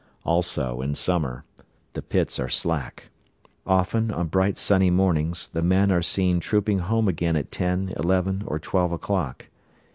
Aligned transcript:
Also, 0.25 0.81
in 0.81 0.95
summer, 0.95 1.43
the 1.93 2.01
pits 2.01 2.39
are 2.39 2.49
slack. 2.49 3.09
Often, 3.67 4.09
on 4.09 4.29
bright 4.29 4.57
sunny 4.57 4.89
mornings, 4.89 5.49
the 5.49 5.61
men 5.61 5.91
are 5.91 6.01
seen 6.01 6.39
trooping 6.39 6.79
home 6.79 7.07
again 7.07 7.35
at 7.35 7.51
ten, 7.51 7.93
eleven, 7.95 8.43
or 8.47 8.57
twelve 8.57 8.91
o'clock. 8.91 9.49